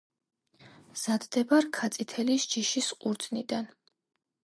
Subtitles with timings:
[0.93, 3.73] მზადდება რქაწითელის ჯიშის ყურძნიდან.